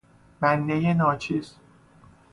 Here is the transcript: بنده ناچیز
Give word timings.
بنده 0.41 0.93
ناچیز 0.93 1.55